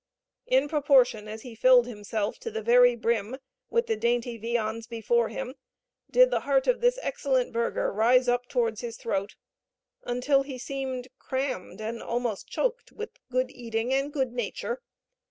[0.47, 3.37] In proportion as he filled himself to the very brim
[3.69, 5.53] with the dainty viands before him
[6.09, 9.35] did the heart of this excellent burgher rise up towards his throat,
[10.01, 14.81] until he seemed crammed and almost choked with good eating and good nature.